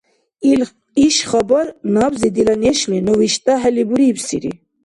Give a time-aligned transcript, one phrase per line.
[1.05, 4.51] Иш хабар набзи дила нешли, ну виштӀахӀели, бурибсири.